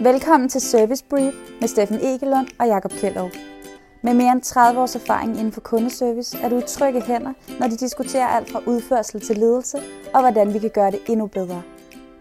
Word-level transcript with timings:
Velkommen 0.00 0.48
til 0.48 0.60
Service 0.60 1.04
Brief 1.10 1.34
med 1.60 1.68
Steffen 1.68 1.96
Egelund 1.96 2.48
og 2.60 2.66
Jakob 2.66 2.90
Kjellov. 2.90 3.30
Med 4.02 4.14
mere 4.14 4.32
end 4.32 4.42
30 4.42 4.80
års 4.80 4.94
erfaring 4.94 5.30
inden 5.30 5.52
for 5.52 5.60
kundeservice 5.60 6.38
er 6.38 6.48
du 6.48 6.58
i 6.58 6.62
trygge 6.68 7.02
hænder, 7.02 7.32
når 7.60 7.68
de 7.68 7.76
diskuterer 7.76 8.26
alt 8.26 8.50
fra 8.50 8.62
udførsel 8.66 9.20
til 9.20 9.36
ledelse 9.36 9.78
og 10.14 10.20
hvordan 10.20 10.54
vi 10.54 10.58
kan 10.58 10.70
gøre 10.70 10.90
det 10.90 11.00
endnu 11.08 11.26
bedre. 11.26 11.62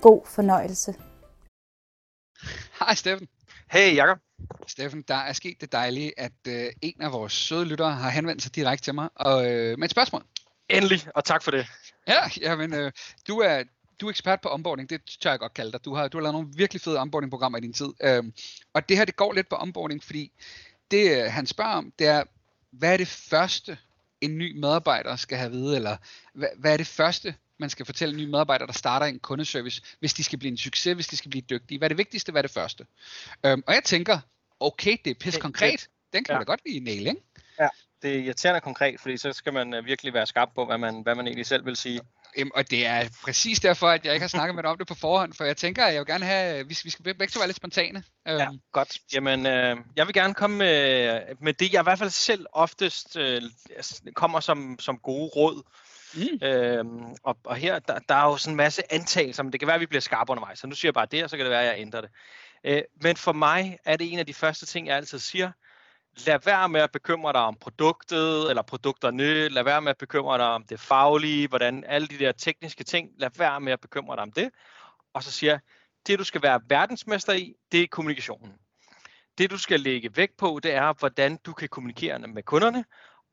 God 0.01 0.21
fornøjelse. 0.25 0.95
Hej 2.79 2.95
Steffen. 2.95 3.27
Hey 3.71 3.95
Jakob. 3.95 4.17
Steffen, 4.67 5.01
der 5.01 5.15
er 5.15 5.33
sket 5.33 5.61
det 5.61 5.71
dejlige, 5.71 6.19
at 6.19 6.47
øh, 6.47 6.65
en 6.81 7.01
af 7.01 7.11
vores 7.11 7.33
søde 7.33 7.65
lyttere 7.65 7.91
har 7.91 8.09
henvendt 8.09 8.41
sig 8.41 8.55
direkte 8.55 8.85
til 8.85 8.95
mig 8.95 9.09
og, 9.15 9.51
øh, 9.51 9.77
med 9.79 9.85
et 9.85 9.91
spørgsmål. 9.91 10.23
Endelig, 10.69 11.07
og 11.15 11.23
tak 11.23 11.43
for 11.43 11.51
det. 11.51 11.67
Ja, 12.07 12.21
jamen, 12.41 12.73
øh, 12.73 12.91
du, 13.27 13.39
er, 13.39 13.63
du 14.01 14.05
er 14.05 14.09
ekspert 14.09 14.41
på 14.41 14.53
onboarding, 14.53 14.89
det 14.89 15.01
tør 15.21 15.29
jeg 15.29 15.39
godt 15.39 15.53
kalde 15.53 15.71
dig. 15.71 15.85
Du 15.85 15.95
har, 15.95 16.07
du 16.07 16.17
har 16.17 16.21
lavet 16.21 16.33
nogle 16.33 16.49
virkelig 16.55 16.81
fede 16.81 16.99
onboarding-programmer 16.99 17.57
i 17.57 17.61
din 17.61 17.73
tid. 17.73 17.89
Øhm, 18.03 18.33
og 18.73 18.89
det 18.89 18.97
her, 18.97 19.05
det 19.05 19.15
går 19.15 19.33
lidt 19.33 19.49
på 19.49 19.57
onboarding, 19.59 20.03
fordi 20.03 20.31
det, 20.91 21.23
øh, 21.23 21.31
han 21.31 21.45
spørger 21.45 21.73
om, 21.73 21.93
det 21.99 22.07
er, 22.07 22.23
hvad 22.71 22.93
er 22.93 22.97
det 22.97 23.07
første, 23.07 23.77
en 24.21 24.37
ny 24.37 24.59
medarbejder 24.59 25.15
skal 25.15 25.37
have 25.37 25.45
at 25.45 25.51
vide, 25.51 25.75
eller 25.75 25.97
hvad, 26.33 26.47
hvad 26.57 26.73
er 26.73 26.77
det 26.77 26.87
første, 26.87 27.35
man 27.57 27.69
skal 27.69 27.85
fortælle 27.85 28.13
en 28.13 28.21
ny 28.21 28.29
medarbejder, 28.29 28.65
der 28.65 28.73
starter 28.73 29.05
en 29.05 29.19
kundeservice, 29.19 29.81
hvis 29.99 30.13
de 30.13 30.23
skal 30.23 30.39
blive 30.39 30.51
en 30.51 30.57
succes, 30.57 30.95
hvis 30.95 31.07
de 31.07 31.17
skal 31.17 31.29
blive 31.29 31.41
dygtige? 31.49 31.77
Hvad 31.77 31.85
er 31.85 31.89
det 31.89 31.97
vigtigste, 31.97 32.31
hvad 32.31 32.39
er 32.39 32.47
det 32.47 32.51
første? 32.51 32.85
Øhm, 33.45 33.63
og 33.67 33.73
jeg 33.73 33.83
tænker, 33.83 34.19
okay, 34.59 34.97
det 35.05 35.11
er 35.11 35.15
pis 35.19 35.37
konkret. 35.37 35.89
Den 36.13 36.23
kan 36.23 36.33
ja. 36.33 36.39
da 36.39 36.43
godt 36.43 36.61
lige 36.65 36.79
nail, 36.79 37.07
ikke? 37.07 37.21
Ja, 37.59 37.67
det 38.01 38.15
er 38.15 38.19
irriterende 38.19 38.61
konkret, 38.61 38.99
fordi 38.99 39.17
så 39.17 39.33
skal 39.33 39.53
man 39.53 39.73
øh, 39.73 39.85
virkelig 39.85 40.13
være 40.13 40.25
skarp 40.25 40.49
på, 40.55 40.65
hvad 40.65 40.77
man, 40.77 41.01
hvad 41.01 41.15
man 41.15 41.27
egentlig 41.27 41.45
selv 41.45 41.65
vil 41.65 41.75
sige. 41.75 42.01
Jamen, 42.37 42.51
og 42.55 42.71
det 42.71 42.85
er 42.85 43.09
præcis 43.23 43.59
derfor, 43.59 43.87
at 43.87 44.05
jeg 44.05 44.13
ikke 44.13 44.23
har 44.23 44.27
snakket 44.27 44.55
med 44.55 44.63
dig 44.63 44.71
om 44.71 44.77
det 44.77 44.87
på 44.87 44.95
forhånd, 44.95 45.33
for 45.33 45.43
jeg 45.43 45.57
tænker, 45.57 45.85
at 45.85 45.93
jeg 45.93 45.99
vil 45.99 46.07
gerne 46.07 46.25
have, 46.25 46.67
vi, 46.67 46.77
vi 46.83 46.89
skal 46.89 47.03
begge 47.03 47.27
to 47.27 47.39
være 47.39 47.47
lidt 47.47 47.57
spontane. 47.57 48.03
Ja, 48.25 48.49
um. 48.49 48.59
godt. 48.71 48.97
Jamen, 49.13 49.45
øh, 49.45 49.77
jeg 49.95 50.07
vil 50.07 50.13
gerne 50.13 50.33
komme 50.33 50.57
med, 50.57 51.21
med 51.41 51.53
det, 51.53 51.73
jeg 51.73 51.81
i 51.81 51.83
hvert 51.83 51.99
fald 51.99 52.09
selv 52.09 52.45
oftest 52.53 53.17
øh, 53.17 53.41
kommer 54.15 54.39
som, 54.39 54.79
som 54.79 54.97
gode 54.97 55.31
råd. 55.35 55.63
Mm. 56.15 56.47
Øhm, 56.47 57.15
og, 57.23 57.37
og 57.43 57.55
her, 57.55 57.79
der, 57.79 57.99
der 57.99 58.15
er 58.15 58.23
jo 58.23 58.37
sådan 58.37 58.53
en 58.53 58.57
masse 58.57 58.93
antagelser, 58.93 59.43
men 59.43 59.51
det 59.51 59.59
kan 59.59 59.67
være, 59.67 59.75
at 59.75 59.81
vi 59.81 59.85
bliver 59.85 60.01
skarpe 60.01 60.31
undervejs, 60.31 60.59
så 60.59 60.67
nu 60.67 60.75
siger 60.75 60.89
jeg 60.89 60.93
bare 60.93 61.07
det, 61.11 61.23
og 61.23 61.29
så 61.29 61.37
kan 61.37 61.45
det 61.45 61.51
være, 61.51 61.63
at 61.63 61.67
jeg 61.67 61.81
ændrer 61.81 62.01
det. 62.01 62.09
Øh, 62.63 62.81
men 63.01 63.15
for 63.15 63.33
mig 63.33 63.79
er 63.85 63.97
det 63.97 64.13
en 64.13 64.19
af 64.19 64.25
de 64.25 64.33
første 64.33 64.65
ting, 64.65 64.87
jeg 64.87 64.97
altid 64.97 65.19
siger, 65.19 65.51
lad 66.27 66.39
være 66.45 66.69
med 66.69 66.81
at 66.81 66.91
bekymre 66.91 67.33
dig 67.33 67.41
om 67.41 67.55
produktet 67.61 68.49
eller 68.49 68.61
produkterne, 68.61 69.49
lad 69.49 69.63
være 69.63 69.81
med 69.81 69.89
at 69.89 69.97
bekymre 69.97 70.37
dig 70.37 70.45
om 70.45 70.63
det 70.63 70.79
faglige, 70.79 71.47
hvordan 71.47 71.83
alle 71.87 72.07
de 72.07 72.19
der 72.19 72.31
tekniske 72.31 72.83
ting, 72.83 73.09
lad 73.17 73.29
være 73.37 73.61
med 73.61 73.73
at 73.73 73.81
bekymre 73.81 74.15
dig 74.15 74.23
om 74.23 74.31
det. 74.31 74.49
Og 75.13 75.23
så 75.23 75.31
siger 75.31 75.51
jeg, 75.51 75.59
det 76.07 76.19
du 76.19 76.23
skal 76.23 76.41
være 76.41 76.61
verdensmester 76.69 77.33
i, 77.33 77.53
det 77.71 77.81
er 77.81 77.87
kommunikationen. 77.91 78.53
Det 79.37 79.51
du 79.51 79.57
skal 79.57 79.79
lægge 79.79 80.17
vægt 80.17 80.37
på, 80.37 80.59
det 80.63 80.73
er, 80.73 80.93
hvordan 80.93 81.37
du 81.45 81.53
kan 81.53 81.69
kommunikere 81.69 82.19
med 82.19 82.43
kunderne, 82.43 82.85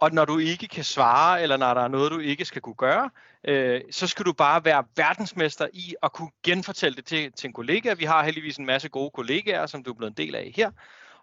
og 0.03 0.13
når 0.13 0.25
du 0.25 0.39
ikke 0.39 0.69
kan 0.69 0.85
svare, 0.85 1.43
eller 1.43 1.57
når 1.57 1.75
der 1.75 1.81
er 1.81 1.89
noget, 1.89 2.13
du 2.13 2.19
ikke 2.19 2.45
skal 2.45 2.63
kunne 2.63 2.75
gøre, 2.75 3.11
øh, 3.45 3.81
så 3.91 4.07
skal 4.07 4.25
du 4.27 4.33
bare 4.33 4.65
være 4.65 4.85
verdensmester 4.97 5.69
i 5.73 5.95
at 6.03 6.13
kunne 6.13 6.31
genfortælle 6.43 6.97
det 6.97 7.05
til, 7.05 7.33
til 7.33 7.49
en 7.49 7.53
kollega. 7.53 7.95
Vi 7.95 8.05
har 8.05 8.25
heldigvis 8.25 8.57
en 8.57 8.67
masse 8.67 8.89
gode 8.89 9.11
kollegaer, 9.11 9.67
som 9.67 9.83
du 9.83 9.91
er 9.91 9.95
blevet 9.95 10.11
en 10.11 10.27
del 10.27 10.35
af 10.35 10.53
her. 10.57 10.71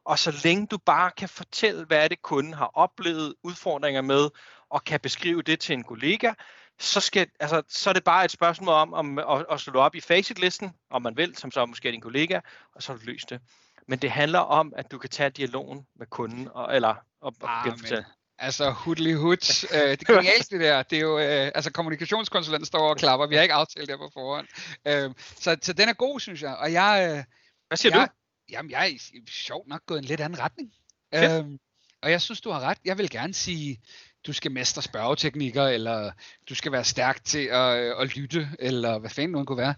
Og 0.09 0.19
så 0.19 0.41
længe 0.43 0.67
du 0.67 0.77
bare 0.77 1.11
kan 1.11 1.29
fortælle, 1.29 1.85
hvad 1.85 2.09
det 2.09 2.21
kunden 2.21 2.53
har 2.53 2.71
oplevet 2.73 3.35
udfordringer 3.43 4.02
med, 4.02 4.29
og 4.69 4.83
kan 4.83 4.99
beskrive 4.99 5.41
det 5.41 5.59
til 5.59 5.73
en 5.73 5.83
kollega, 5.83 6.33
så, 6.79 6.99
skal, 6.99 7.27
altså, 7.39 7.61
så 7.69 7.89
er 7.89 7.93
det 7.93 8.03
bare 8.03 8.25
et 8.25 8.31
spørgsmål 8.31 8.73
om, 8.73 8.93
om 8.93 9.19
at, 9.19 9.45
at 9.52 9.59
slå 9.59 9.80
op 9.80 9.95
i 9.95 10.02
facitlisten, 10.02 10.71
om 10.89 11.02
man 11.02 11.17
vil, 11.17 11.37
som 11.37 11.52
så 11.52 11.65
måske 11.65 11.87
er 11.87 11.91
din 11.91 12.02
kollega, 12.02 12.39
og 12.75 12.83
så 12.83 12.91
har 12.91 12.99
du 12.99 13.05
løst 13.05 13.30
det. 13.30 13.41
Men 13.87 13.99
det 13.99 14.11
handler 14.11 14.39
om, 14.39 14.73
at 14.75 14.91
du 14.91 14.97
kan 14.97 15.09
tage 15.09 15.30
dialogen 15.30 15.87
med 15.95 16.07
kunden, 16.07 16.49
og, 16.53 16.75
eller 16.75 16.95
og, 17.21 17.33
og 17.41 17.49
genfortælle. 17.65 18.05
Altså, 18.39 18.71
hudlig 18.71 19.15
hud. 19.15 19.67
Øh, 19.73 19.91
det 19.91 20.09
er 20.09 20.13
genialt 20.15 20.49
det 20.49 20.59
der. 20.59 20.83
Det 20.83 20.98
er 20.98 21.02
jo, 21.02 21.19
øh, 21.19 21.52
altså 21.55 21.71
kommunikationskonsulenten 21.71 22.65
står 22.65 22.89
og 22.89 22.98
klapper. 22.98 23.27
Vi 23.27 23.36
har 23.36 23.42
ikke 23.42 23.53
aftalt 23.53 23.89
det 23.89 23.98
på 23.98 24.09
forhånd. 24.14 24.48
Øh, 24.87 25.11
så, 25.17 25.58
så 25.61 25.73
den 25.73 25.89
er 25.89 25.93
god, 25.93 26.19
synes 26.19 26.42
jeg. 26.42 26.55
Og 26.55 26.73
jeg, 26.73 27.09
øh, 27.11 27.23
Hvad 27.67 27.77
siger 27.77 27.98
jeg, 27.98 28.08
du? 28.08 28.14
Jamen, 28.52 28.71
jeg 28.71 28.92
er 28.92 29.20
sjovt 29.27 29.67
nok 29.67 29.86
gået 29.86 29.99
en 29.99 30.05
lidt 30.05 30.21
anden 30.21 30.39
retning. 30.39 30.73
Øhm, 31.15 31.60
og 32.02 32.11
jeg 32.11 32.21
synes, 32.21 32.42
du 32.42 32.52
har 32.52 32.60
ret. 32.60 32.77
Jeg 32.86 32.98
vil 32.98 33.10
gerne 33.10 33.33
sige, 33.33 33.82
du 34.27 34.33
skal 34.33 34.52
mestre 34.52 34.82
spørgeteknikker, 34.82 35.64
eller 35.64 36.11
du 36.49 36.55
skal 36.55 36.71
være 36.71 36.83
stærk 36.83 37.23
til 37.23 37.45
at, 37.45 38.02
at 38.02 38.15
lytte, 38.15 38.49
eller 38.60 38.99
hvad 38.99 39.10
fanden 39.10 39.32
nu 39.32 39.45
kunne 39.45 39.58
være. 39.58 39.76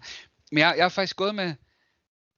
Men 0.52 0.58
jeg, 0.58 0.74
jeg 0.76 0.84
har 0.84 0.88
faktisk 0.88 1.16
gået 1.16 1.34
med, 1.34 1.54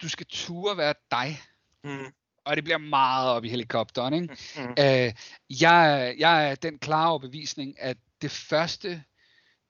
du 0.02 0.08
skal 0.08 0.26
ture 0.26 0.76
være 0.76 0.94
dig. 1.10 1.40
Mm. 1.84 2.12
Og 2.44 2.56
det 2.56 2.64
bliver 2.64 2.78
meget 2.78 3.28
op 3.28 3.44
i 3.44 3.48
helikopteren. 3.48 4.14
Ikke? 4.14 4.36
Mm. 4.56 4.74
Øh, 4.78 5.12
jeg, 5.60 6.14
jeg 6.18 6.50
er 6.50 6.54
den 6.54 6.78
klare 6.78 7.10
overbevisning, 7.10 7.80
at 7.80 7.96
det 8.22 8.30
første, 8.30 9.02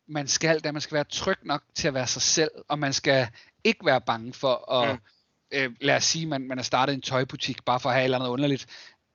man 0.08 0.28
skal, 0.28 0.56
det 0.56 0.66
er, 0.66 0.68
at 0.68 0.74
man 0.74 0.80
skal 0.80 0.94
være 0.94 1.04
tryg 1.04 1.38
nok 1.42 1.62
til 1.74 1.88
at 1.88 1.94
være 1.94 2.06
sig 2.06 2.22
selv, 2.22 2.50
og 2.68 2.78
man 2.78 2.92
skal 2.92 3.28
ikke 3.64 3.86
være 3.86 4.00
bange 4.00 4.32
for 4.32 4.72
at, 4.72 4.94
mm 4.94 5.00
øh, 5.54 5.70
lad 5.80 5.96
os 5.96 6.04
sige, 6.04 6.26
man, 6.26 6.48
man 6.48 6.58
har 6.58 6.62
startet 6.62 6.94
en 6.94 7.00
tøjbutik, 7.02 7.64
bare 7.64 7.80
for 7.80 7.88
at 7.88 7.94
have 7.94 8.02
et 8.02 8.04
eller 8.04 8.18
andet 8.18 8.28
underligt, 8.28 8.66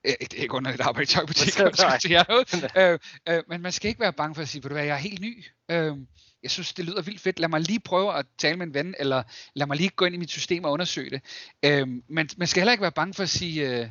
øh, 0.06 0.14
det 0.22 0.34
er 0.34 0.42
ikke 0.42 0.54
underligt 0.54 0.82
at 0.82 0.88
arbejde 0.88 1.04
i 1.04 1.14
tøjbutik, 1.14 1.54
øh, 2.82 3.00
øh, 3.30 3.44
men 3.48 3.62
man 3.62 3.72
skal 3.72 3.88
ikke 3.90 4.00
være 4.00 4.14
bange 4.14 4.36
for 4.36 4.42
at 4.42 4.50
sige, 4.50 4.62
hvad, 4.62 4.84
jeg 4.84 4.94
er 4.94 5.00
helt 5.00 5.22
ny, 5.22 5.46
øh, 5.72 5.98
jeg 6.44 6.52
synes, 6.52 6.74
det 6.74 6.86
lyder 6.86 7.02
vildt 7.02 7.22
fedt, 7.22 7.40
lad 7.40 7.50
mig 7.50 7.62
lige 7.62 7.80
prøve 7.80 8.18
at 8.18 8.26
tale 8.38 8.58
med 8.58 8.68
en 8.68 8.74
ven, 8.74 8.96
eller 9.00 9.24
lad 9.56 9.68
mig 9.68 9.78
lige 9.78 9.90
gå 9.90 10.06
ind 10.06 10.16
i 10.16 10.18
mit 10.18 10.32
system 10.32 10.64
og 10.64 10.72
undersøge 10.72 11.10
det. 11.10 11.22
Øh, 11.66 11.88
men 12.08 12.30
man 12.38 12.48
skal 12.48 12.62
heller 12.62 12.72
ikke 12.72 12.82
være 12.82 12.92
bange 12.92 13.14
for 13.14 13.24
at 13.24 13.30
sige, 13.30 13.70
øh, 13.70 13.88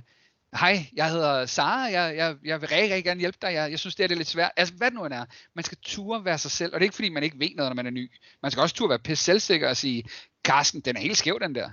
hej, 0.55 0.87
jeg 0.97 1.11
hedder 1.11 1.47
Sara, 1.47 1.81
jeg, 1.81 2.17
jeg, 2.17 2.37
jeg 2.45 2.61
vil 2.61 2.69
rigtig, 2.69 2.91
rigtig 2.91 3.05
gerne 3.05 3.21
hjælpe 3.21 3.39
dig, 3.43 3.53
jeg, 3.53 3.71
jeg 3.71 3.79
synes, 3.79 3.95
det 3.95 4.05
er, 4.05 4.09
det 4.09 4.15
er 4.15 4.19
lidt 4.19 4.29
svært. 4.29 4.51
Altså, 4.57 4.75
hvad 4.75 4.91
det 4.91 4.95
nu 4.95 5.05
end 5.05 5.15
er. 5.15 5.25
Man 5.55 5.65
skal 5.65 5.79
ture 5.83 6.25
være 6.25 6.39
sig 6.39 6.51
selv, 6.51 6.75
og 6.75 6.81
det 6.81 6.85
er 6.85 6.87
ikke, 6.87 6.95
fordi 6.95 7.09
man 7.09 7.23
ikke 7.23 7.39
ved 7.39 7.49
noget, 7.57 7.71
når 7.71 7.75
man 7.75 7.87
er 7.87 7.91
ny. 7.91 8.13
Man 8.43 8.51
skal 8.51 8.61
også 8.61 8.75
ture 8.75 8.89
være 8.89 8.99
pisse 8.99 9.25
selvsikker 9.25 9.69
og 9.69 9.77
sige, 9.77 10.05
Carsten, 10.45 10.81
den 10.81 10.97
er 10.97 11.01
helt 11.01 11.17
skæv, 11.17 11.39
den 11.43 11.55
der. 11.55 11.71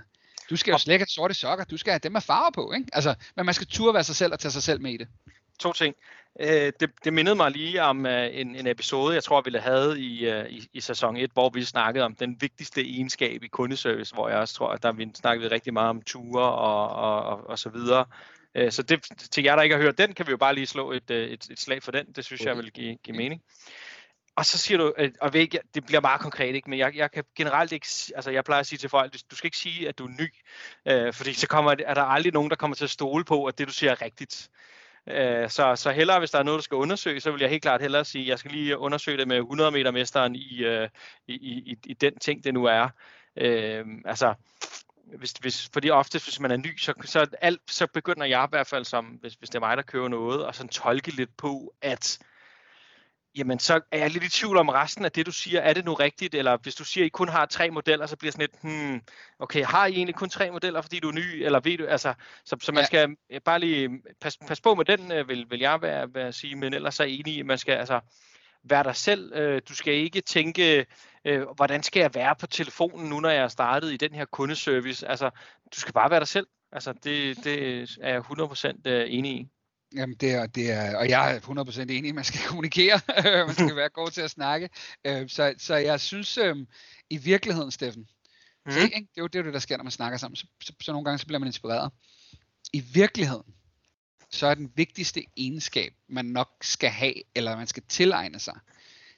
Du 0.50 0.56
skal 0.56 0.72
jo 0.72 0.78
slet 0.78 0.94
ikke 0.94 1.02
have 1.02 1.08
sorte 1.08 1.34
sokker, 1.34 1.64
du 1.64 1.76
skal 1.76 1.90
have 1.90 2.00
dem 2.02 2.12
med 2.12 2.20
farver 2.20 2.50
på, 2.50 2.72
ikke? 2.72 2.86
Altså, 2.92 3.14
men 3.36 3.46
man 3.46 3.54
skal 3.54 3.66
turde 3.66 3.94
være 3.94 4.04
sig 4.04 4.16
selv 4.16 4.32
og 4.32 4.38
tage 4.38 4.52
sig 4.52 4.62
selv 4.62 4.80
med 4.80 4.92
i 4.92 4.96
det. 4.96 5.08
To 5.58 5.72
ting. 5.72 5.94
Øh, 6.40 6.72
det, 6.80 6.90
det 7.04 7.12
mindede 7.12 7.36
mig 7.36 7.50
lige 7.50 7.82
om 7.82 8.04
uh, 8.04 8.10
en, 8.12 8.56
en 8.56 8.66
episode, 8.66 9.14
jeg 9.14 9.24
tror, 9.24 9.40
vi 9.40 9.58
havde 9.58 10.00
i, 10.00 10.30
uh, 10.30 10.46
i, 10.46 10.68
i 10.72 10.80
sæson 10.80 11.16
1, 11.16 11.30
hvor 11.32 11.50
vi 11.50 11.64
snakkede 11.64 12.04
om 12.04 12.14
den 12.14 12.36
vigtigste 12.40 12.80
egenskab 12.80 13.42
i 13.42 13.48
kundeservice, 13.48 14.14
hvor 14.14 14.28
jeg 14.28 14.38
også 14.38 14.54
tror, 14.54 14.68
at 14.68 14.82
der 14.82 14.92
vi 14.92 15.10
snakkede 15.14 15.50
rigtig 15.50 15.72
meget 15.72 15.90
om 15.90 16.02
ture 16.02 16.42
og, 16.42 16.88
og, 16.88 17.22
og, 17.22 17.50
og 17.50 17.58
så 17.58 17.68
videre. 17.68 18.04
Uh, 18.60 18.70
så 18.70 18.82
det, 18.82 19.02
til 19.30 19.44
jer, 19.44 19.56
der 19.56 19.62
ikke 19.62 19.74
har 19.76 19.82
hørt 19.82 19.98
den, 19.98 20.14
kan 20.14 20.26
vi 20.26 20.30
jo 20.30 20.36
bare 20.36 20.54
lige 20.54 20.66
slå 20.66 20.92
et, 20.92 21.10
et, 21.10 21.46
et 21.50 21.60
slag 21.60 21.82
for 21.82 21.92
den. 21.92 22.06
Det 22.16 22.24
synes 22.24 22.40
okay. 22.40 22.48
jeg 22.48 22.56
vil 22.56 22.72
give, 22.72 22.96
give 23.04 23.16
mening 23.16 23.42
og 24.36 24.46
så 24.46 24.58
siger 24.58 24.78
du, 24.78 24.94
og 25.20 25.32
ved 25.32 25.40
ikke, 25.40 25.60
det 25.74 25.86
bliver 25.86 26.00
meget 26.00 26.20
konkret, 26.20 26.54
ikke? 26.54 26.70
men 26.70 26.78
jeg, 26.78 26.96
jeg 26.96 27.10
kan 27.10 27.24
generelt 27.36 27.72
ikke, 27.72 27.86
altså 28.14 28.30
jeg 28.30 28.44
plejer 28.44 28.60
at 28.60 28.66
sige 28.66 28.78
til 28.78 28.88
folk, 28.88 29.12
du 29.30 29.36
skal 29.36 29.46
ikke 29.46 29.56
sige, 29.56 29.88
at 29.88 29.98
du 29.98 30.04
er 30.04 30.10
ny, 30.10 30.34
øh, 30.86 31.12
fordi 31.12 31.34
så 31.34 31.46
kommer, 31.46 31.74
er 31.86 31.94
der 31.94 32.02
aldrig 32.02 32.32
nogen, 32.32 32.50
der 32.50 32.56
kommer 32.56 32.74
til 32.74 32.84
at 32.84 32.90
stole 32.90 33.24
på, 33.24 33.44
at 33.44 33.58
det 33.58 33.68
du 33.68 33.72
siger 33.72 33.90
er 33.90 34.02
rigtigt. 34.02 34.50
Øh, 35.06 35.50
så, 35.50 35.76
så 35.76 35.90
hellere, 35.90 36.18
hvis 36.18 36.30
der 36.30 36.38
er 36.38 36.42
noget, 36.42 36.58
du 36.58 36.62
skal 36.62 36.74
undersøge, 36.74 37.20
så 37.20 37.30
vil 37.30 37.40
jeg 37.40 37.50
helt 37.50 37.62
klart 37.62 37.80
hellere 37.80 38.04
sige, 38.04 38.22
at 38.22 38.28
jeg 38.28 38.38
skal 38.38 38.50
lige 38.50 38.78
undersøge 38.78 39.18
det 39.18 39.28
med 39.28 39.36
100 39.36 39.70
meter 39.70 39.90
mesteren 39.90 40.34
i, 40.34 40.64
øh, 40.64 40.88
i, 41.26 41.34
i, 41.34 41.76
i 41.86 41.94
den 41.94 42.18
ting, 42.18 42.44
det 42.44 42.54
nu 42.54 42.64
er. 42.64 42.88
Øh, 43.36 43.84
altså, 44.04 44.34
hvis, 45.18 45.32
hvis, 45.32 45.70
fordi 45.72 45.90
ofte, 45.90 46.18
hvis 46.24 46.40
man 46.40 46.50
er 46.50 46.56
ny, 46.56 46.78
så, 46.78 46.94
så, 47.04 47.26
alt, 47.40 47.60
så 47.70 47.86
begynder 47.86 48.26
jeg 48.26 48.44
i 48.44 48.50
hvert 48.50 48.66
fald, 48.66 48.84
som, 48.84 49.04
hvis, 49.04 49.34
hvis 49.34 49.50
det 49.50 49.56
er 49.56 49.60
mig, 49.60 49.76
der 49.76 49.82
kører 49.82 50.08
noget, 50.08 50.44
og 50.46 50.54
sådan 50.54 50.68
tolke 50.68 51.10
lidt 51.10 51.36
på, 51.36 51.74
at 51.82 52.18
jamen 53.36 53.58
så 53.58 53.80
er 53.92 53.98
jeg 53.98 54.10
lidt 54.10 54.24
i 54.24 54.30
tvivl 54.30 54.56
om 54.56 54.68
resten 54.68 55.04
af 55.04 55.12
det, 55.12 55.26
du 55.26 55.32
siger. 55.32 55.60
Er 55.60 55.72
det 55.72 55.84
nu 55.84 55.94
rigtigt? 55.94 56.34
Eller 56.34 56.56
hvis 56.62 56.74
du 56.74 56.84
siger, 56.84 57.04
at 57.04 57.06
I 57.06 57.08
kun 57.08 57.28
har 57.28 57.46
tre 57.46 57.70
modeller, 57.70 58.06
så 58.06 58.16
bliver 58.16 58.32
sådan 58.32 58.48
lidt, 58.50 58.62
hmm, 58.62 59.00
okay, 59.38 59.64
har 59.64 59.86
I 59.86 59.92
egentlig 59.92 60.14
kun 60.14 60.28
tre 60.28 60.50
modeller, 60.50 60.82
fordi 60.82 61.00
du 61.00 61.08
er 61.08 61.12
ny? 61.12 61.44
Eller 61.44 61.60
ved 61.60 61.78
du, 61.78 61.86
altså, 61.86 62.14
så, 62.44 62.56
så 62.60 62.72
man 62.72 62.82
ja. 62.82 62.86
skal 62.86 63.16
bare 63.44 63.58
lige 63.58 63.90
pas, 64.20 64.38
pas 64.48 64.60
på 64.60 64.74
med 64.74 64.84
den, 64.84 65.12
øh, 65.12 65.28
vil, 65.28 65.46
vil 65.50 65.60
jeg 65.60 65.82
være, 65.82 66.14
være 66.14 66.32
sige, 66.32 66.56
men 66.56 66.74
ellers 66.74 67.00
er 67.00 67.04
jeg 67.04 67.12
enig 67.12 67.36
i, 67.36 67.42
man 67.42 67.58
skal 67.58 67.72
altså 67.72 68.00
være 68.64 68.84
dig 68.84 68.96
selv. 68.96 69.32
Øh, 69.34 69.62
du 69.68 69.74
skal 69.74 69.94
ikke 69.94 70.20
tænke, 70.20 70.86
øh, 71.24 71.46
hvordan 71.56 71.82
skal 71.82 72.00
jeg 72.00 72.14
være 72.14 72.34
på 72.40 72.46
telefonen 72.46 73.08
nu, 73.10 73.20
når 73.20 73.30
jeg 73.30 73.42
er 73.42 73.48
startet 73.48 73.92
i 73.92 73.96
den 73.96 74.14
her 74.14 74.24
kundeservice? 74.24 75.08
Altså, 75.08 75.30
du 75.74 75.80
skal 75.80 75.92
bare 75.92 76.10
være 76.10 76.20
dig 76.20 76.28
selv. 76.28 76.46
Altså, 76.72 76.92
det, 76.92 77.44
det 77.44 77.82
er 78.00 78.12
jeg 78.12 78.20
100% 78.20 78.88
enig 78.88 79.32
i. 79.32 79.48
Jamen 79.96 80.16
det 80.16 80.32
er, 80.32 80.46
det 80.46 80.70
er, 80.70 80.96
og 80.96 81.08
jeg 81.08 81.34
er 81.34 81.40
100% 81.40 81.80
enig, 81.80 82.14
man 82.14 82.24
skal 82.24 82.40
kommunikere, 82.48 83.00
man 83.46 83.54
skal 83.54 83.76
være 83.76 83.88
god 83.88 84.10
til 84.10 84.20
at 84.20 84.30
snakke. 84.30 84.68
Øh, 85.04 85.28
så, 85.28 85.54
så 85.58 85.74
jeg 85.74 86.00
synes 86.00 86.38
øhm, 86.38 86.66
i 87.10 87.16
virkeligheden, 87.16 87.70
Steffen, 87.70 88.06
mm. 88.66 88.72
se, 88.72 88.80
ikke? 88.80 89.08
det 89.14 89.20
er 89.20 89.22
jo 89.22 89.26
det, 89.26 89.54
der 89.54 89.58
sker, 89.58 89.76
når 89.76 89.84
man 89.84 89.90
snakker 89.90 90.18
sammen, 90.18 90.36
så, 90.36 90.46
så, 90.62 90.72
så 90.80 90.92
nogle 90.92 91.04
gange 91.04 91.18
så 91.18 91.26
bliver 91.26 91.38
man 91.38 91.48
inspireret. 91.48 91.92
I 92.72 92.80
virkeligheden, 92.80 93.54
så 94.30 94.46
er 94.46 94.54
den 94.54 94.72
vigtigste 94.74 95.22
egenskab, 95.36 95.92
man 96.08 96.24
nok 96.24 96.50
skal 96.62 96.90
have, 96.90 97.14
eller 97.34 97.56
man 97.56 97.66
skal 97.66 97.82
tilegne 97.88 98.38
sig, 98.38 98.54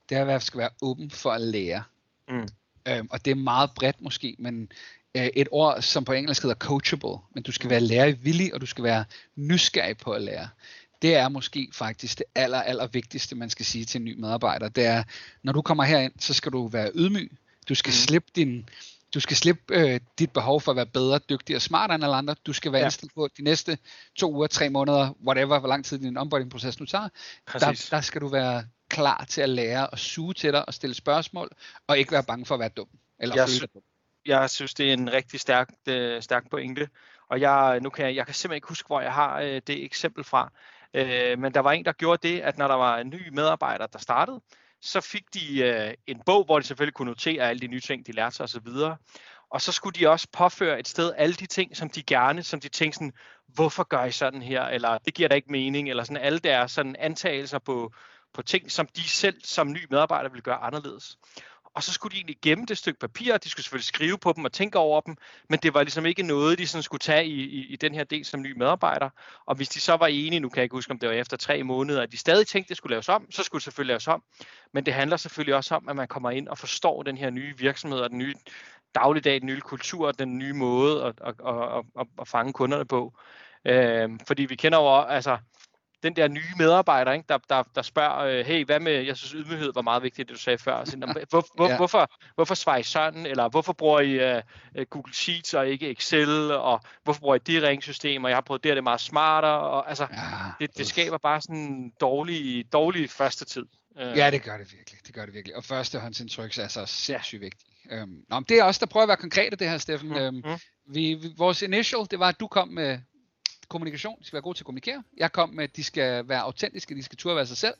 det 0.09 0.17
er, 0.17 0.21
at 0.21 0.27
man 0.27 0.41
skal 0.41 0.59
være 0.59 0.71
åben 0.83 1.11
for 1.11 1.31
at 1.31 1.41
lære. 1.41 1.83
Mm. 2.29 2.49
Øhm, 2.89 3.09
og 3.11 3.25
det 3.25 3.31
er 3.31 3.35
meget 3.35 3.71
bredt 3.77 4.01
måske, 4.01 4.37
men 4.39 4.73
øh, 5.16 5.26
et 5.26 5.49
ord, 5.50 5.82
som 5.82 6.05
på 6.05 6.12
engelsk 6.12 6.43
hedder 6.43 6.56
coachable, 6.56 7.19
men 7.34 7.43
du 7.43 7.52
skal 7.52 7.70
være 7.70 7.81
lærevillig, 7.81 8.55
og 8.55 8.60
du 8.60 8.66
skal 8.66 8.84
være 8.84 9.05
nysgerrig 9.37 9.99
på 9.99 10.12
at 10.12 10.22
lære. 10.22 10.49
Det 11.02 11.16
er 11.16 11.28
måske 11.28 11.69
faktisk 11.72 12.19
det 12.19 12.26
aller, 12.34 12.62
aller 12.62 12.87
vigtigste, 12.87 13.37
man 13.37 13.50
skal 13.50 13.66
sige 13.66 13.84
til 13.84 13.99
en 13.99 14.05
ny 14.05 14.20
medarbejder. 14.20 14.69
Det 14.69 14.84
er, 14.87 15.02
når 15.43 15.52
du 15.52 15.62
kommer 15.62 15.84
herind, 15.84 16.12
så 16.19 16.34
skal 16.34 16.52
du 16.52 16.66
være 16.66 16.90
ydmyg. 16.94 17.38
Du 17.69 17.75
skal 17.75 17.90
mm. 17.90 17.94
slippe 17.94 18.28
din, 18.37 18.69
du 19.14 19.20
skal 19.20 19.37
slippe 19.37 19.62
øh, 19.75 20.00
dit 20.19 20.31
behov 20.32 20.60
for 20.60 20.72
at 20.72 20.76
være 20.76 20.87
bedre, 20.87 21.19
dygtigere 21.19 21.58
og 21.58 21.62
smartere 21.62 21.94
end 21.94 22.05
alle 22.05 22.16
andre. 22.16 22.34
Du 22.46 22.52
skal 22.52 22.72
være 22.72 22.81
ja. 22.81 22.87
indstillet 22.87 23.14
på, 23.14 23.28
de 23.37 23.43
næste 23.43 23.78
to 24.16 24.34
uger, 24.34 24.46
tre 24.46 24.70
måneder, 24.70 25.16
whatever, 25.26 25.58
hvor 25.58 25.69
lang 25.69 25.84
tid 25.84 25.99
din 25.99 26.16
onboarding-proces 26.16 26.81
nu 26.81 26.87
tager, 26.87 27.08
der, 27.52 27.87
der 27.90 28.00
skal 28.00 28.20
du 28.20 28.28
være 28.28 28.64
klar 28.88 29.25
til 29.28 29.40
at 29.40 29.49
lære 29.49 29.87
og 29.87 29.99
suge 29.99 30.34
til 30.34 30.52
dig 30.52 30.69
og 30.69 30.75
stille 30.75 30.94
spørgsmål, 30.94 31.50
og 31.87 31.99
ikke 31.99 32.12
være 32.12 32.22
bange 32.22 32.44
for 32.44 32.55
at 32.55 32.60
være 32.60 32.69
dum. 32.69 32.88
Eller 33.20 33.37
jeg, 33.37 33.49
føle 33.49 33.69
dum 33.75 33.82
jeg 34.29 34.51
synes, 34.51 34.75
det 34.75 34.89
er 34.89 34.93
en 34.93 35.13
rigtig 35.13 35.41
stærk, 35.41 35.69
øh, 35.89 36.23
stærk 36.23 36.51
pointe. 36.51 36.89
Og 37.31 37.41
jeg, 37.41 37.73
øh, 37.77 37.83
nu 37.83 37.91
kan 37.91 38.07
jeg, 38.07 38.17
jeg 38.17 38.27
kan 38.27 38.35
simpelthen 38.35 38.57
ikke 38.57 38.69
huske, 38.69 38.87
hvor 38.87 39.01
jeg 39.01 39.13
har 39.13 39.41
øh, 39.41 39.61
det 39.67 39.85
eksempel 39.85 40.25
fra. 40.25 40.53
Øh, 40.95 41.39
men 41.39 41.55
der 41.55 41.61
var 41.61 41.73
en, 41.73 41.85
der 41.85 41.93
gjorde 41.93 42.29
det, 42.29 42.41
at 42.41 42.59
når 42.59 42.69
der 42.69 42.75
var 42.75 42.99
en 42.99 43.09
ny 43.09 43.29
medarbejder, 43.29 43.87
der 43.87 43.99
startede, 43.99 44.41
så 44.81 45.01
fik 45.01 45.35
de 45.35 45.61
øh, 45.61 45.95
en 46.07 46.23
bog, 46.27 46.45
hvor 46.45 46.59
de 46.59 46.67
selvfølgelig 46.67 46.95
kunne 46.95 47.11
notere 47.11 47.49
alle 47.49 47.61
de 47.61 47.67
nye 47.67 47.81
ting, 47.81 48.07
de 48.07 48.13
lærte 48.13 48.37
sig 48.37 48.45
osv. 48.45 48.69
Og 49.51 49.61
så 49.61 49.73
skulle 49.73 50.01
de 50.01 50.09
også 50.09 50.29
påføre 50.33 50.81
et 50.81 50.89
sted 50.89 51.13
alle 51.17 51.35
de 51.35 51.47
ting, 51.47 51.77
som 51.77 51.91
de 51.91 52.03
gerne, 52.03 52.43
som 52.43 52.61
de 52.61 52.69
tænkte 52.69 52.97
sådan, 52.97 53.13
hvorfor 53.47 53.85
gør 53.85 54.05
I 54.05 54.13
sådan 54.13 54.43
her, 54.43 54.63
eller 54.63 54.99
det 54.99 55.15
giver 55.15 55.29
da 55.29 55.35
ikke 55.35 55.53
mening, 55.53 55.91
eller 55.91 56.05
sådan 56.05 56.23
alle 56.23 56.39
deres 56.39 56.73
sådan 56.73 56.97
antagelser 56.99 57.59
på, 57.59 57.93
på 58.35 58.43
ting, 58.43 58.71
som 58.71 58.87
de 58.87 59.09
selv 59.09 59.41
som 59.45 59.73
ny 59.73 59.87
medarbejder 59.91 60.31
ville 60.31 60.43
gøre 60.43 60.57
anderledes. 60.57 61.19
Og 61.75 61.82
så 61.82 61.93
skulle 61.93 62.12
de 62.12 62.17
egentlig 62.17 62.37
gemme 62.43 62.67
det 62.67 62.79
stykke 62.79 63.00
papir, 63.00 63.37
de 63.37 63.50
skulle 63.50 63.65
selvfølgelig 63.65 63.85
skrive 63.85 64.19
på 64.19 64.32
dem 64.37 64.44
og 64.44 64.53
tænke 64.53 64.79
over 64.79 65.00
dem, 65.00 65.17
men 65.49 65.59
det 65.59 65.75
var 65.75 65.82
ligesom 65.82 66.06
ikke 66.06 66.23
noget, 66.23 66.59
de 66.59 66.67
sådan 66.67 66.82
skulle 66.82 66.99
tage 66.99 67.26
i, 67.26 67.41
i, 67.41 67.67
i 67.67 67.76
den 67.76 67.94
her 67.94 68.05
del 68.05 68.25
som 68.25 68.43
ny 68.43 68.53
medarbejder. 68.56 69.11
Og 69.47 69.56
hvis 69.56 69.69
de 69.69 69.81
så 69.81 69.97
var 69.97 70.06
enige, 70.06 70.41
nu 70.41 70.49
kan 70.49 70.56
jeg 70.56 70.62
ikke 70.62 70.76
huske, 70.76 70.91
om 70.91 70.99
det 70.99 71.09
var 71.09 71.15
efter 71.15 71.37
tre 71.37 71.62
måneder, 71.62 72.03
at 72.03 72.12
de 72.12 72.17
stadig 72.17 72.47
tænkte, 72.47 72.69
det 72.69 72.76
skulle 72.76 72.91
laves 72.91 73.09
om, 73.09 73.31
så 73.31 73.43
skulle 73.43 73.61
det 73.61 73.65
selvfølgelig 73.65 73.93
laves 73.93 74.09
om. 74.09 74.23
Men 74.73 74.87
det 74.87 74.94
handler 74.94 75.17
selvfølgelig 75.17 75.55
også 75.55 75.75
om, 75.75 75.88
at 75.88 75.97
man 75.97 76.09
kommer 76.09 76.31
ind 76.31 76.49
og 76.49 76.59
forstår 76.59 77.03
den 77.03 77.19
her 77.19 77.31
nye 77.31 77.59
virksomhed 77.59 78.00
og 78.00 78.11
den 78.11 78.19
nye 78.19 78.35
dagligdag, 78.94 79.41
den 79.41 79.47
nye 79.47 79.61
kultur, 79.61 80.12
den 80.12 80.38
nye 80.38 80.53
måde 80.53 81.05
at, 81.05 81.15
at, 81.26 81.35
at, 81.47 81.85
at, 82.00 82.06
at 82.20 82.29
fange 82.29 82.53
kunderne 82.53 82.85
på. 82.85 83.19
Øh, 83.65 84.11
fordi 84.26 84.44
vi 84.44 84.56
kender 84.56 84.79
jo, 84.79 85.00
altså, 85.03 85.38
den 86.03 86.17
der 86.17 86.29
nye 86.29 86.53
medarbejder, 86.59 87.12
ikke, 87.12 87.25
der, 87.29 87.39
der, 87.49 87.62
der 87.75 87.83
spørger, 87.83 88.19
øh, 88.19 88.47
hey, 88.47 88.65
hvad 88.65 88.81
med, 88.81 88.93
jeg 88.93 89.17
synes 89.17 89.33
ydmyghed 89.33 89.73
var 89.75 89.83
meget 89.83 90.03
vigtigt, 90.03 90.29
det 90.29 90.37
du 90.37 90.41
sagde 90.41 90.59
før. 90.59 90.85
Så, 90.85 90.97
hvor, 91.31 91.47
hvor, 91.55 91.69
ja. 91.69 91.77
hvorfor, 91.77 92.11
hvorfor 92.35 92.55
svarer 92.55 92.79
I 92.79 92.83
sådan, 92.83 93.27
eller 93.27 93.49
hvorfor 93.49 93.73
bruger 93.73 94.00
I 94.00 94.37
uh, 94.37 94.83
Google 94.91 95.15
Sheets 95.15 95.55
og 95.55 95.69
ikke 95.69 95.91
Excel, 95.91 96.53
og 96.53 96.81
hvorfor 97.05 97.21
bruger 97.21 97.37
I 97.37 97.39
det 97.39 97.62
ringsystem, 97.62 98.25
og 98.25 98.31
jeg 98.31 98.37
har 98.37 98.43
prøvet 98.43 98.65
det, 98.65 98.71
det 98.71 98.79
er 98.79 98.83
meget 98.83 99.00
smartere, 99.00 99.61
og 99.61 99.89
altså, 99.89 100.06
ja, 100.12 100.67
det, 100.67 100.79
det 100.79 100.87
skaber 100.87 101.19
bare 101.19 101.41
sådan 101.41 101.56
en 101.56 101.93
dårlig, 102.01 102.73
dårlig 102.73 103.11
første 103.11 103.44
tid. 103.44 103.67
Ja, 103.99 104.31
det 104.31 104.43
gør 104.43 104.59
det 104.59 104.73
virkelig, 104.73 105.01
det 105.06 105.15
gør 105.15 105.25
det 105.25 105.35
virkelig, 105.35 105.56
og 105.56 105.65
førstehåndsindtryk 105.65 106.59
er 106.59 106.69
så 106.69 106.87
sindssygt 106.87 107.41
vigtigt. 107.41 107.71
Øhm, 107.91 108.25
nå, 108.31 108.41
det 108.41 108.59
er 108.59 108.65
også 108.65 108.79
der 108.79 108.87
prøver 108.87 109.03
at 109.03 109.09
være 109.09 109.17
konkrete 109.17 109.56
det 109.56 109.71
her, 109.71 109.79
Steffen. 109.79 110.09
Mm, 110.09 110.17
øhm. 110.17 110.43
Vi, 110.91 111.15
vi, 111.15 111.29
vores 111.39 111.62
initial, 111.62 112.06
det 112.11 112.19
var, 112.19 112.29
at 112.29 112.41
du 112.41 112.47
kom 112.47 112.69
med 112.69 112.99
kommunikation, 113.69 114.19
de 114.20 114.25
skal 114.25 114.37
være 114.37 114.43
gode 114.43 114.59
til 114.59 114.62
at 114.62 114.67
kommunikere. 114.67 115.03
Jeg 115.17 115.32
kom 115.32 115.49
med, 115.49 115.65
at 115.65 115.76
de 115.76 115.85
skal 115.85 116.29
være 116.29 116.41
autentiske, 116.41 116.94
de 116.94 117.03
skal 117.03 117.19
turde 117.19 117.37
være 117.37 117.47
sig 117.47 117.56
selv. 117.56 117.75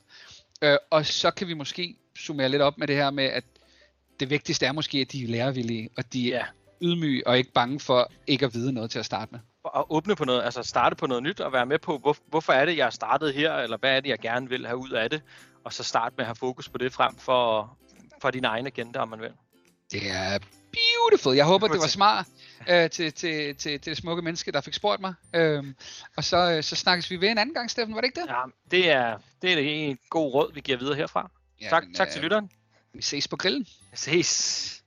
Øh, 0.61 0.77
og 0.89 1.05
så 1.05 1.31
kan 1.31 1.47
vi 1.47 1.53
måske 1.53 1.95
summere 2.15 2.49
lidt 2.49 2.61
op 2.61 2.77
med 2.77 2.87
det 2.87 2.95
her 2.95 3.11
med, 3.11 3.23
at 3.23 3.43
det 4.19 4.29
vigtigste 4.29 4.65
er 4.65 4.71
måske, 4.71 4.97
at 4.97 5.11
de 5.11 5.23
er 5.23 5.27
lærervillige, 5.27 5.89
og 5.97 6.13
de 6.13 6.33
er 6.33 6.45
ydmyge 6.81 7.27
og 7.27 7.37
ikke 7.37 7.51
bange 7.51 7.79
for 7.79 8.11
ikke 8.27 8.45
at 8.45 8.53
vide 8.53 8.71
noget 8.71 8.91
til 8.91 8.99
at 8.99 9.05
starte 9.05 9.31
med. 9.31 9.39
Og 9.63 9.95
åbne 9.95 10.15
på 10.15 10.25
noget, 10.25 10.43
altså 10.43 10.63
starte 10.63 10.95
på 10.95 11.07
noget 11.07 11.23
nyt 11.23 11.39
og 11.39 11.53
være 11.53 11.65
med 11.65 11.79
på, 11.79 11.97
hvor, 11.97 12.17
hvorfor 12.27 12.53
er 12.53 12.65
det, 12.65 12.77
jeg 12.77 12.85
er 12.85 12.89
startet 12.89 13.33
her, 13.33 13.53
eller 13.53 13.77
hvad 13.77 13.97
er 13.97 13.99
det, 13.99 14.09
jeg 14.09 14.19
gerne 14.19 14.49
vil 14.49 14.65
have 14.65 14.77
ud 14.77 14.89
af 14.89 15.09
det, 15.09 15.21
og 15.63 15.73
så 15.73 15.83
starte 15.83 16.15
med 16.17 16.23
at 16.23 16.27
have 16.27 16.35
fokus 16.35 16.69
på 16.69 16.77
det 16.77 16.93
frem 16.93 17.15
for, 17.15 17.77
for 18.21 18.31
din 18.31 18.45
egen 18.45 18.67
agenda, 18.67 18.99
om 18.99 19.07
man 19.07 19.19
vil. 19.19 19.31
Det 19.91 20.11
er 20.11 20.39
beautiful. 20.71 21.35
Jeg 21.35 21.45
håber, 21.45 21.67
det 21.67 21.79
var 21.79 21.87
smart 21.87 22.25
øh, 22.71 22.89
til, 22.89 23.13
til, 23.13 23.55
til, 23.55 23.55
til 23.55 23.85
det 23.85 23.97
smukke 23.97 24.21
menneske, 24.21 24.51
der 24.51 24.61
fik 24.61 24.73
spurgt 24.73 25.01
mig. 25.01 25.13
Øhm, 25.35 25.75
og 26.15 26.23
så, 26.23 26.51
øh, 26.51 26.63
så 26.63 26.75
snakkes 26.75 27.11
vi 27.11 27.21
ved 27.21 27.29
en 27.29 27.37
anden 27.37 27.55
gang, 27.55 27.71
Steffen. 27.71 27.95
Var 27.95 28.01
det 28.01 28.07
ikke 28.07 28.21
det? 28.21 28.27
Ja, 28.29 28.43
det 28.71 28.89
er, 28.89 29.17
det 29.41 29.53
er 29.53 29.59
en 29.59 29.97
god 30.09 30.33
råd, 30.33 30.53
vi 30.53 30.61
giver 30.61 30.77
videre 30.77 30.95
herfra. 30.95 31.31
Ja, 31.61 31.69
tak, 31.69 31.83
men, 31.83 31.93
tak 31.93 32.09
til 32.09 32.19
øh, 32.19 32.23
lytteren. 32.23 32.51
Vi 32.93 33.01
ses 33.01 33.27
på 33.27 33.35
grillen. 33.35 33.67
Vi 33.91 33.97
ses. 33.97 34.78